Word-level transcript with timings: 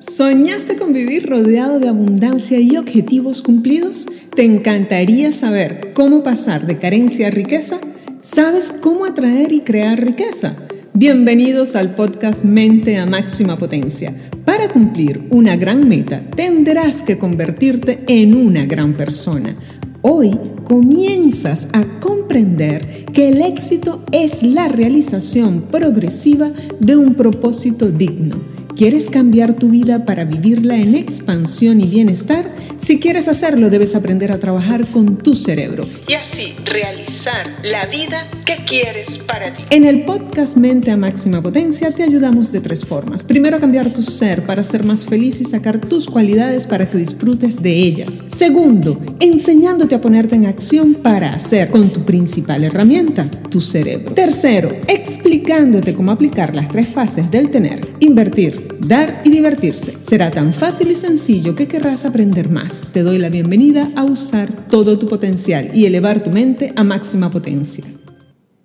¿Soñaste 0.00 0.76
con 0.76 0.94
vivir 0.94 1.28
rodeado 1.28 1.78
de 1.78 1.86
abundancia 1.86 2.58
y 2.58 2.78
objetivos 2.78 3.42
cumplidos? 3.42 4.06
¿Te 4.34 4.44
encantaría 4.44 5.30
saber 5.30 5.92
cómo 5.92 6.22
pasar 6.22 6.66
de 6.66 6.78
carencia 6.78 7.26
a 7.26 7.30
riqueza? 7.30 7.78
¿Sabes 8.18 8.72
cómo 8.72 9.04
atraer 9.04 9.52
y 9.52 9.60
crear 9.60 10.02
riqueza? 10.02 10.56
Bienvenidos 10.94 11.76
al 11.76 11.94
podcast 11.94 12.44
Mente 12.44 12.96
a 12.96 13.04
Máxima 13.04 13.58
Potencia. 13.58 14.14
Para 14.46 14.72
cumplir 14.72 15.26
una 15.28 15.56
gran 15.56 15.86
meta, 15.86 16.22
tendrás 16.34 17.02
que 17.02 17.18
convertirte 17.18 18.02
en 18.08 18.34
una 18.34 18.64
gran 18.64 18.96
persona. 18.96 19.54
Hoy 20.00 20.30
comienzas 20.64 21.68
a 21.74 21.84
comprender 22.00 23.04
que 23.12 23.28
el 23.28 23.42
éxito 23.42 24.02
es 24.12 24.42
la 24.42 24.68
realización 24.68 25.60
progresiva 25.70 26.50
de 26.80 26.96
un 26.96 27.16
propósito 27.16 27.90
digno 27.90 28.59
¿Quieres 28.80 29.10
cambiar 29.10 29.52
tu 29.52 29.68
vida 29.68 30.06
para 30.06 30.24
vivirla 30.24 30.74
en 30.74 30.94
expansión 30.94 31.82
y 31.82 31.86
bienestar? 31.86 32.50
Si 32.78 32.98
quieres 32.98 33.28
hacerlo, 33.28 33.68
debes 33.68 33.94
aprender 33.94 34.32
a 34.32 34.38
trabajar 34.38 34.86
con 34.86 35.18
tu 35.18 35.36
cerebro 35.36 35.84
y 36.08 36.14
así 36.14 36.54
realizar 36.64 37.58
la 37.62 37.84
vida 37.84 38.30
que 38.46 38.56
quieres 38.64 39.18
para 39.18 39.52
ti. 39.52 39.64
En 39.68 39.84
el 39.84 40.06
podcast 40.06 40.56
Mente 40.56 40.90
a 40.90 40.96
Máxima 40.96 41.42
Potencia 41.42 41.92
te 41.92 42.04
ayudamos 42.04 42.52
de 42.52 42.62
tres 42.62 42.86
formas. 42.86 43.22
Primero, 43.22 43.60
cambiar 43.60 43.92
tu 43.92 44.02
ser 44.02 44.46
para 44.46 44.64
ser 44.64 44.82
más 44.82 45.04
feliz 45.04 45.42
y 45.42 45.44
sacar 45.44 45.78
tus 45.78 46.06
cualidades 46.06 46.66
para 46.66 46.88
que 46.88 46.96
disfrutes 46.96 47.60
de 47.60 47.74
ellas. 47.74 48.24
Segundo, 48.28 48.98
enseñándote 49.20 49.94
a 49.94 50.00
ponerte 50.00 50.36
en 50.36 50.46
acción 50.46 50.94
para 50.94 51.34
hacer 51.34 51.68
con 51.68 51.92
tu 51.92 52.06
principal 52.06 52.64
herramienta, 52.64 53.30
tu 53.30 53.60
cerebro. 53.60 54.14
Tercero, 54.14 54.74
explicándote 54.88 55.94
cómo 55.94 56.12
aplicar 56.12 56.56
las 56.56 56.70
tres 56.70 56.88
fases 56.88 57.30
del 57.30 57.50
tener, 57.50 57.86
invertir, 58.00 58.69
dar 58.80 59.22
y 59.24 59.30
divertirse. 59.30 59.96
Será 60.00 60.30
tan 60.30 60.52
fácil 60.52 60.90
y 60.90 60.96
sencillo 60.96 61.54
que 61.54 61.68
querrás 61.68 62.04
aprender 62.04 62.48
más. 62.48 62.92
Te 62.92 63.02
doy 63.02 63.18
la 63.18 63.28
bienvenida 63.28 63.90
a 63.96 64.04
usar 64.04 64.50
todo 64.68 64.98
tu 64.98 65.06
potencial 65.06 65.70
y 65.74 65.86
elevar 65.86 66.22
tu 66.22 66.30
mente 66.30 66.72
a 66.76 66.84
máxima 66.84 67.30
potencia. 67.30 67.84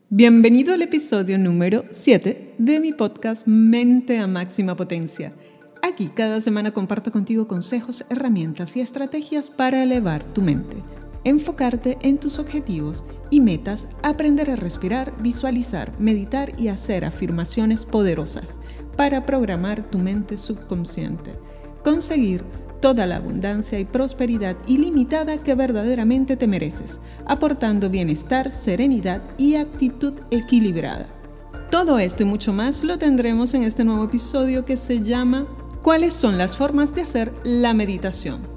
Bienvenido 0.10 0.74
al 0.74 0.82
episodio 0.82 1.38
número 1.38 1.84
7 1.90 2.56
de 2.58 2.80
mi 2.80 2.94
podcast 2.94 3.46
Mente 3.48 4.18
a 4.18 4.28
máxima 4.28 4.76
potencia. 4.76 5.34
Aquí 5.82 6.08
cada 6.08 6.40
semana 6.40 6.72
comparto 6.72 7.12
contigo 7.12 7.48
consejos, 7.48 8.06
herramientas 8.10 8.76
y 8.78 8.82
estrategias 8.82 9.50
para 9.50 9.84
elevar 9.84 10.24
tu 10.24 10.42
mente, 10.42 10.78
enfocarte 11.24 11.98
en 12.02 12.18
tus 12.18 12.40
objetivos 12.40 13.04
y 13.30 13.42
metas, 13.42 13.88
aprender 14.02 14.50
a 14.50 14.56
respirar, 14.56 15.14
visualizar, 15.22 15.92
meditar 16.00 16.54
y 16.60 16.70
hacer 16.70 17.04
afirmaciones 17.04 17.86
poderosas 17.86 18.60
para 18.96 19.26
programar 19.26 19.84
tu 19.84 19.98
mente 19.98 20.38
subconsciente, 20.38 21.34
conseguir 21.84 22.44
toda 22.82 23.06
la 23.08 23.16
abundancia 23.18 23.80
y 23.80 23.86
prosperidad 23.86 24.56
ilimitada 24.68 25.38
que 25.38 25.56
verdaderamente 25.56 26.38
te 26.38 26.48
mereces, 26.48 27.00
aportando 27.26 27.90
bienestar, 27.90 28.52
serenidad 28.52 29.22
y 29.38 29.56
actitud 29.56 30.14
equilibrada. 30.30 31.08
Todo 31.72 32.00
esto 32.00 32.24
y 32.24 32.26
mucho 32.26 32.54
más 32.54 32.84
lo 32.84 32.98
tendremos 32.98 33.54
en 33.54 33.64
este 33.64 33.84
nuevo 33.84 34.04
episodio 34.04 34.66
que 34.66 34.78
se 34.78 35.02
llama 35.02 35.48
¿Cuáles 35.82 36.14
son 36.14 36.38
las 36.38 36.56
formas 36.56 36.94
de 36.94 37.02
hacer 37.02 37.34
la 37.44 37.74
meditación? 37.74 38.48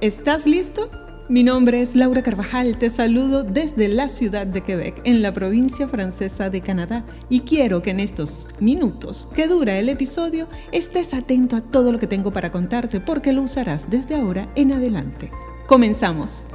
¿Estás 0.00 0.46
listo? 0.46 0.90
Mi 1.26 1.42
nombre 1.42 1.80
es 1.80 1.96
Laura 1.96 2.22
Carvajal, 2.22 2.76
te 2.76 2.90
saludo 2.90 3.44
desde 3.44 3.88
la 3.88 4.10
ciudad 4.10 4.46
de 4.46 4.60
Quebec, 4.60 5.00
en 5.04 5.22
la 5.22 5.32
provincia 5.32 5.88
francesa 5.88 6.50
de 6.50 6.60
Canadá, 6.60 7.06
y 7.30 7.40
quiero 7.40 7.80
que 7.80 7.92
en 7.92 8.00
estos 8.00 8.48
minutos 8.60 9.30
que 9.34 9.48
dura 9.48 9.78
el 9.78 9.88
episodio 9.88 10.48
estés 10.70 11.14
atento 11.14 11.56
a 11.56 11.62
todo 11.62 11.92
lo 11.92 11.98
que 11.98 12.06
tengo 12.06 12.30
para 12.30 12.50
contarte 12.50 13.00
porque 13.00 13.32
lo 13.32 13.40
usarás 13.40 13.88
desde 13.88 14.16
ahora 14.16 14.52
en 14.54 14.72
adelante. 14.72 15.30
Comenzamos. 15.66 16.48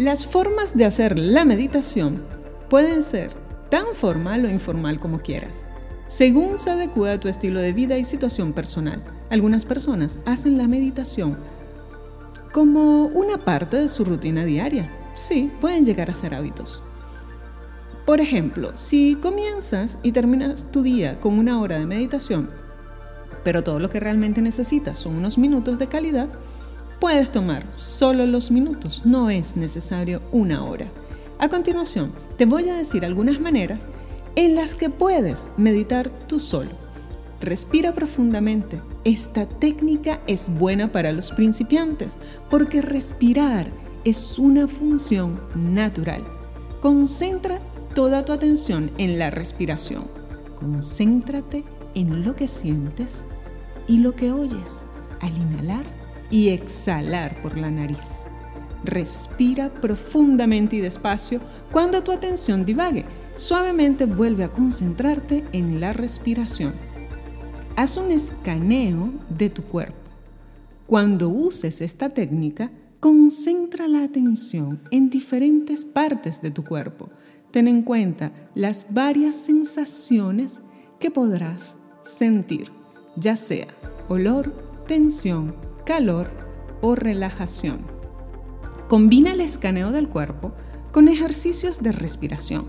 Las 0.00 0.26
formas 0.26 0.76
de 0.76 0.84
hacer 0.84 1.16
la 1.16 1.44
meditación 1.44 2.24
pueden 2.68 3.04
ser 3.04 3.30
tan 3.70 3.86
formal 3.94 4.44
o 4.44 4.50
informal 4.50 4.98
como 4.98 5.20
quieras, 5.20 5.64
según 6.08 6.58
se 6.58 6.70
adecue 6.70 7.08
a 7.08 7.20
tu 7.20 7.28
estilo 7.28 7.60
de 7.60 7.72
vida 7.72 7.96
y 7.98 8.04
situación 8.04 8.52
personal. 8.52 9.00
Algunas 9.30 9.64
personas 9.64 10.18
hacen 10.26 10.58
la 10.58 10.66
meditación 10.66 11.38
como 12.52 13.06
una 13.06 13.38
parte 13.38 13.78
de 13.78 13.88
su 13.88 14.04
rutina 14.04 14.44
diaria. 14.44 14.90
Sí, 15.14 15.50
pueden 15.60 15.84
llegar 15.84 16.10
a 16.10 16.14
ser 16.14 16.34
hábitos. 16.34 16.82
Por 18.04 18.20
ejemplo, 18.20 18.72
si 18.74 19.16
comienzas 19.16 19.98
y 20.02 20.12
terminas 20.12 20.70
tu 20.70 20.82
día 20.82 21.20
con 21.20 21.38
una 21.38 21.60
hora 21.60 21.78
de 21.78 21.86
meditación, 21.86 22.50
pero 23.44 23.62
todo 23.64 23.78
lo 23.78 23.90
que 23.90 24.00
realmente 24.00 24.42
necesitas 24.42 24.98
son 24.98 25.16
unos 25.16 25.38
minutos 25.38 25.78
de 25.78 25.86
calidad, 25.86 26.28
puedes 27.00 27.30
tomar 27.32 27.64
solo 27.72 28.26
los 28.26 28.50
minutos, 28.50 29.02
no 29.04 29.30
es 29.30 29.56
necesario 29.56 30.20
una 30.30 30.64
hora. 30.64 30.86
A 31.38 31.48
continuación, 31.48 32.12
te 32.36 32.46
voy 32.46 32.68
a 32.68 32.74
decir 32.74 33.04
algunas 33.04 33.40
maneras 33.40 33.88
en 34.36 34.54
las 34.54 34.74
que 34.74 34.90
puedes 34.90 35.48
meditar 35.56 36.10
tú 36.26 36.40
solo. 36.40 36.81
Respira 37.42 37.92
profundamente. 37.92 38.80
Esta 39.02 39.48
técnica 39.48 40.20
es 40.28 40.48
buena 40.48 40.92
para 40.92 41.10
los 41.10 41.32
principiantes 41.32 42.18
porque 42.48 42.80
respirar 42.80 43.66
es 44.04 44.38
una 44.38 44.68
función 44.68 45.40
natural. 45.56 46.24
Concentra 46.80 47.60
toda 47.96 48.24
tu 48.24 48.32
atención 48.32 48.92
en 48.96 49.18
la 49.18 49.30
respiración. 49.30 50.04
Concéntrate 50.54 51.64
en 51.96 52.24
lo 52.24 52.36
que 52.36 52.46
sientes 52.46 53.24
y 53.88 53.98
lo 53.98 54.14
que 54.14 54.30
oyes 54.30 54.84
al 55.20 55.36
inhalar 55.36 55.84
y 56.30 56.50
exhalar 56.50 57.42
por 57.42 57.58
la 57.58 57.72
nariz. 57.72 58.26
Respira 58.84 59.68
profundamente 59.68 60.76
y 60.76 60.80
despacio 60.80 61.40
cuando 61.72 62.04
tu 62.04 62.12
atención 62.12 62.64
divague. 62.64 63.04
Suavemente 63.34 64.06
vuelve 64.06 64.44
a 64.44 64.52
concentrarte 64.52 65.44
en 65.52 65.80
la 65.80 65.92
respiración. 65.92 66.91
Haz 67.74 67.96
un 67.96 68.10
escaneo 68.10 69.10
de 69.30 69.48
tu 69.48 69.62
cuerpo. 69.62 69.96
Cuando 70.86 71.30
uses 71.30 71.80
esta 71.80 72.10
técnica, 72.10 72.70
concentra 73.00 73.88
la 73.88 74.02
atención 74.02 74.82
en 74.90 75.08
diferentes 75.08 75.86
partes 75.86 76.42
de 76.42 76.50
tu 76.50 76.64
cuerpo. 76.64 77.08
Ten 77.50 77.68
en 77.68 77.82
cuenta 77.82 78.30
las 78.54 78.92
varias 78.92 79.36
sensaciones 79.36 80.62
que 81.00 81.10
podrás 81.10 81.78
sentir, 82.02 82.70
ya 83.16 83.36
sea 83.36 83.68
olor, 84.06 84.52
tensión, 84.86 85.56
calor 85.86 86.30
o 86.82 86.94
relajación. 86.94 87.86
Combina 88.86 89.32
el 89.32 89.40
escaneo 89.40 89.92
del 89.92 90.10
cuerpo 90.10 90.52
con 90.92 91.08
ejercicios 91.08 91.82
de 91.82 91.92
respiración 91.92 92.66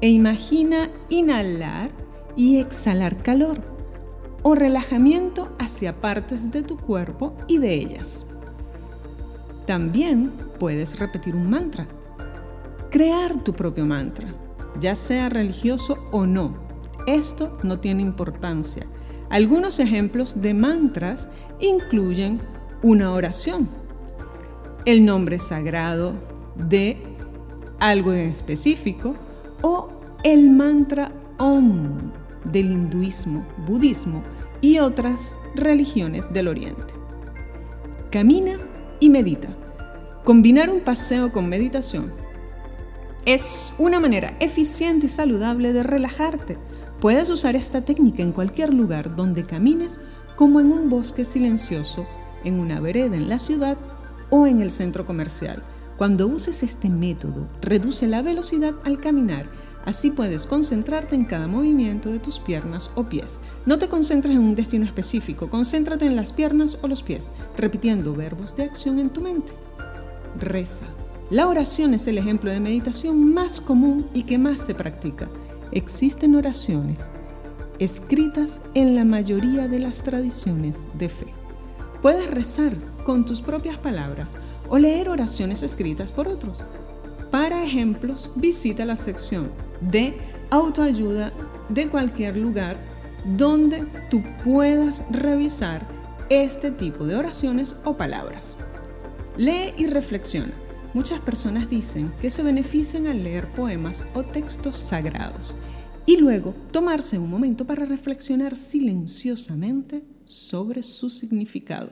e 0.00 0.08
imagina 0.08 0.90
inhalar 1.10 1.90
y 2.34 2.56
exhalar 2.56 3.18
calor 3.22 3.77
o 4.42 4.54
relajamiento 4.54 5.52
hacia 5.58 6.00
partes 6.00 6.50
de 6.50 6.62
tu 6.62 6.76
cuerpo 6.76 7.34
y 7.46 7.58
de 7.58 7.74
ellas. 7.74 8.24
También 9.66 10.32
puedes 10.58 10.98
repetir 10.98 11.34
un 11.34 11.50
mantra. 11.50 11.86
Crear 12.90 13.44
tu 13.44 13.52
propio 13.52 13.84
mantra, 13.84 14.34
ya 14.80 14.94
sea 14.94 15.28
religioso 15.28 15.98
o 16.10 16.26
no. 16.26 16.54
Esto 17.06 17.58
no 17.62 17.78
tiene 17.78 18.02
importancia. 18.02 18.86
Algunos 19.30 19.78
ejemplos 19.78 20.40
de 20.40 20.54
mantras 20.54 21.28
incluyen 21.60 22.40
una 22.82 23.12
oración, 23.12 23.68
el 24.86 25.04
nombre 25.04 25.38
sagrado 25.38 26.14
de 26.56 26.96
algo 27.78 28.12
en 28.12 28.30
específico 28.30 29.14
o 29.62 29.90
el 30.24 30.50
mantra 30.50 31.12
Om 31.38 32.17
del 32.44 32.70
hinduismo, 32.70 33.46
budismo 33.66 34.22
y 34.60 34.78
otras 34.78 35.36
religiones 35.54 36.32
del 36.32 36.48
Oriente. 36.48 36.94
Camina 38.10 38.58
y 39.00 39.10
medita. 39.10 39.48
Combinar 40.24 40.70
un 40.70 40.80
paseo 40.80 41.32
con 41.32 41.48
meditación 41.48 42.12
es 43.24 43.74
una 43.78 44.00
manera 44.00 44.36
eficiente 44.40 45.06
y 45.06 45.08
saludable 45.08 45.72
de 45.72 45.82
relajarte. 45.82 46.58
Puedes 47.00 47.28
usar 47.30 47.56
esta 47.56 47.82
técnica 47.82 48.22
en 48.22 48.32
cualquier 48.32 48.72
lugar 48.72 49.14
donde 49.14 49.44
camines, 49.44 49.98
como 50.36 50.60
en 50.60 50.72
un 50.72 50.88
bosque 50.88 51.24
silencioso, 51.24 52.06
en 52.44 52.58
una 52.58 52.80
vereda 52.80 53.16
en 53.16 53.28
la 53.28 53.38
ciudad 53.38 53.76
o 54.30 54.46
en 54.46 54.62
el 54.62 54.70
centro 54.70 55.06
comercial. 55.06 55.62
Cuando 55.96 56.26
uses 56.26 56.62
este 56.62 56.88
método, 56.88 57.48
reduce 57.60 58.06
la 58.06 58.22
velocidad 58.22 58.74
al 58.84 59.00
caminar 59.00 59.46
Así 59.88 60.10
puedes 60.10 60.46
concentrarte 60.46 61.14
en 61.14 61.24
cada 61.24 61.46
movimiento 61.46 62.10
de 62.10 62.18
tus 62.18 62.38
piernas 62.38 62.90
o 62.94 63.04
pies. 63.04 63.40
No 63.64 63.78
te 63.78 63.88
concentres 63.88 64.36
en 64.36 64.42
un 64.42 64.54
destino 64.54 64.84
específico, 64.84 65.48
concéntrate 65.48 66.04
en 66.04 66.14
las 66.14 66.34
piernas 66.34 66.76
o 66.82 66.88
los 66.88 67.02
pies, 67.02 67.30
repitiendo 67.56 68.12
verbos 68.12 68.54
de 68.54 68.64
acción 68.64 68.98
en 68.98 69.08
tu 69.08 69.22
mente. 69.22 69.54
Reza. 70.38 70.84
La 71.30 71.48
oración 71.48 71.94
es 71.94 72.06
el 72.06 72.18
ejemplo 72.18 72.50
de 72.50 72.60
meditación 72.60 73.32
más 73.32 73.62
común 73.62 74.06
y 74.12 74.24
que 74.24 74.36
más 74.36 74.60
se 74.60 74.74
practica. 74.74 75.30
Existen 75.72 76.36
oraciones 76.36 77.08
escritas 77.78 78.60
en 78.74 78.94
la 78.94 79.06
mayoría 79.06 79.68
de 79.68 79.78
las 79.78 80.02
tradiciones 80.02 80.86
de 80.98 81.08
fe. 81.08 81.28
Puedes 82.02 82.30
rezar 82.30 82.74
con 83.04 83.24
tus 83.24 83.40
propias 83.40 83.78
palabras 83.78 84.36
o 84.68 84.78
leer 84.78 85.08
oraciones 85.08 85.62
escritas 85.62 86.12
por 86.12 86.28
otros. 86.28 86.62
Para 87.30 87.64
ejemplos, 87.64 88.30
visita 88.36 88.84
la 88.84 88.98
sección 88.98 89.50
de 89.80 90.18
autoayuda 90.50 91.32
de 91.68 91.88
cualquier 91.88 92.36
lugar 92.36 92.78
donde 93.36 93.86
tú 94.10 94.22
puedas 94.44 95.04
revisar 95.10 95.86
este 96.30 96.70
tipo 96.70 97.04
de 97.04 97.16
oraciones 97.16 97.76
o 97.84 97.96
palabras. 97.96 98.56
Lee 99.36 99.74
y 99.76 99.86
reflexiona. 99.86 100.52
Muchas 100.94 101.20
personas 101.20 101.68
dicen 101.68 102.12
que 102.20 102.30
se 102.30 102.42
benefician 102.42 103.06
al 103.06 103.22
leer 103.22 103.48
poemas 103.48 104.04
o 104.14 104.24
textos 104.24 104.76
sagrados 104.76 105.54
y 106.06 106.16
luego 106.16 106.54
tomarse 106.70 107.18
un 107.18 107.30
momento 107.30 107.66
para 107.66 107.84
reflexionar 107.84 108.56
silenciosamente 108.56 110.02
sobre 110.24 110.82
su 110.82 111.10
significado. 111.10 111.90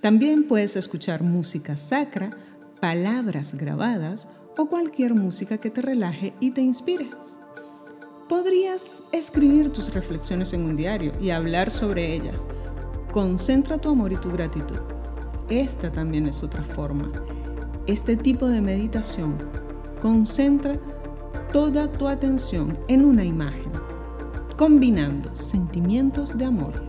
También 0.00 0.46
puedes 0.46 0.76
escuchar 0.76 1.24
música 1.24 1.76
sacra, 1.76 2.30
palabras 2.80 3.54
grabadas 3.54 4.28
o 4.58 4.66
cualquier 4.66 5.14
música 5.14 5.58
que 5.58 5.70
te 5.70 5.80
relaje 5.80 6.34
y 6.40 6.50
te 6.50 6.60
inspires. 6.60 7.38
Podrías 8.28 9.04
escribir 9.12 9.72
tus 9.72 9.94
reflexiones 9.94 10.52
en 10.52 10.64
un 10.64 10.76
diario 10.76 11.12
y 11.20 11.30
hablar 11.30 11.70
sobre 11.70 12.12
ellas. 12.12 12.44
Concentra 13.12 13.78
tu 13.78 13.88
amor 13.88 14.12
y 14.12 14.16
tu 14.16 14.30
gratitud. 14.30 14.80
Esta 15.48 15.90
también 15.90 16.26
es 16.26 16.42
otra 16.42 16.62
forma. 16.62 17.10
Este 17.86 18.16
tipo 18.16 18.48
de 18.48 18.60
meditación 18.60 19.38
concentra 20.02 20.76
toda 21.52 21.90
tu 21.90 22.08
atención 22.08 22.76
en 22.88 23.04
una 23.04 23.24
imagen, 23.24 23.72
combinando 24.58 25.34
sentimientos 25.36 26.36
de 26.36 26.44
amor, 26.44 26.82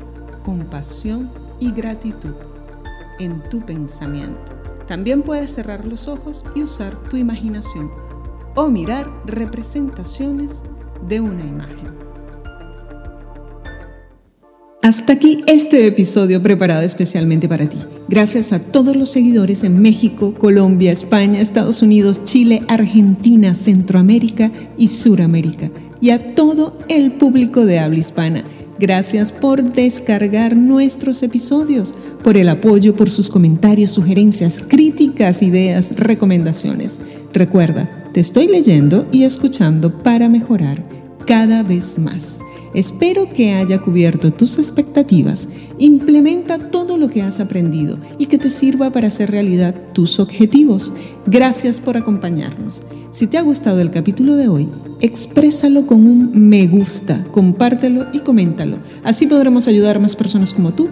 compasión 0.43 1.29
y 1.59 1.71
gratitud 1.71 2.33
en 3.19 3.41
tu 3.49 3.61
pensamiento. 3.61 4.58
También 4.89 5.21
puedes 5.21 5.53
cerrar 5.53 5.85
los 5.85 6.07
ojos 6.07 6.43
y 6.55 6.63
usar 6.63 6.97
tu 6.97 7.15
imaginación 7.15 7.91
o 8.55 8.69
mirar 8.69 9.07
representaciones 9.23 10.63
de 11.07 11.21
una 11.21 11.45
imagen. 11.45 11.89
Hasta 14.81 15.13
aquí 15.13 15.43
este 15.45 15.85
episodio 15.85 16.41
preparado 16.41 16.81
especialmente 16.81 17.47
para 17.47 17.69
ti. 17.69 17.77
Gracias 18.07 18.51
a 18.51 18.59
todos 18.59 18.95
los 18.95 19.11
seguidores 19.11 19.63
en 19.63 19.79
México, 19.79 20.33
Colombia, 20.33 20.91
España, 20.91 21.39
Estados 21.39 21.83
Unidos, 21.83 22.25
Chile, 22.25 22.63
Argentina, 22.67 23.53
Centroamérica 23.53 24.51
y 24.75 24.87
Suramérica. 24.87 25.69
Y 26.01 26.09
a 26.09 26.33
todo 26.33 26.79
el 26.87 27.11
público 27.11 27.63
de 27.63 27.77
habla 27.77 27.99
hispana. 27.99 28.43
Gracias 28.79 29.33
por 29.33 29.73
descargar 29.73 30.55
nuestros 30.55 31.21
episodios, 31.21 31.93
por 32.23 32.37
el 32.37 32.47
apoyo, 32.47 32.95
por 32.95 33.09
sus 33.09 33.29
comentarios, 33.29 33.91
sugerencias, 33.91 34.61
críticas, 34.65 35.41
ideas, 35.41 35.97
recomendaciones. 35.97 36.97
Recuerda, 37.33 38.05
te 38.13 38.21
estoy 38.21 38.47
leyendo 38.47 39.05
y 39.11 39.23
escuchando 39.23 40.01
para 40.01 40.29
mejorar 40.29 40.81
cada 41.27 41.61
vez 41.61 41.99
más. 41.99 42.39
Espero 42.73 43.27
que 43.33 43.51
haya 43.51 43.79
cubierto 43.79 44.31
tus 44.31 44.57
expectativas. 44.57 45.49
Implementa 45.77 46.57
todo 46.57 46.97
lo 46.97 47.09
que 47.09 47.21
has 47.21 47.41
aprendido 47.41 47.97
y 48.17 48.27
que 48.27 48.37
te 48.37 48.49
sirva 48.49 48.91
para 48.91 49.07
hacer 49.07 49.31
realidad 49.31 49.75
tus 49.91 50.19
objetivos. 50.19 50.93
Gracias 51.25 51.81
por 51.81 51.97
acompañarnos. 51.97 52.83
Si 53.11 53.25
te 53.25 53.39
ha 53.39 53.41
gustado 53.41 53.81
el 53.81 53.89
capítulo 53.89 54.35
de 54.35 54.47
hoy, 54.49 54.69
exprésalo 54.99 55.87
con 55.87 56.05
un 56.05 56.31
me 56.33 56.67
gusta, 56.67 57.25
compártelo 57.31 58.07
y 58.13 58.19
coméntalo. 58.19 58.77
Así 59.03 59.25
podremos 59.25 59.67
ayudar 59.67 59.95
a 59.95 59.99
más 59.99 60.15
personas 60.15 60.53
como 60.53 60.73
tú. 60.73 60.89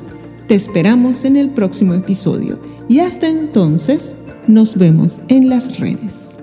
Te 0.48 0.56
esperamos 0.56 1.26
en 1.26 1.36
el 1.36 1.50
próximo 1.50 1.94
episodio 1.94 2.60
y 2.90 3.00
hasta 3.00 3.28
entonces 3.28 4.16
nos 4.48 4.78
vemos 4.78 5.22
en 5.28 5.50
las 5.50 5.80
redes. 5.80 6.37